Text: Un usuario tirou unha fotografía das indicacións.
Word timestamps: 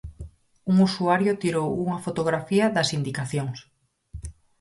Un 0.71 0.75
usuario 0.87 1.39
tirou 1.43 1.69
unha 1.83 2.01
fotografía 2.05 2.65
das 2.75 2.89
indicacións. 2.97 3.57